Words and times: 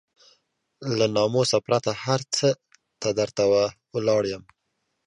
له 0.97 1.05
ناموسه 1.15 1.57
پرته 1.67 1.91
هر 2.03 2.21
څه 2.35 2.47
ته 3.01 3.09
درته 3.19 3.43
ولاړ 3.93 4.23
يم. 4.33 4.43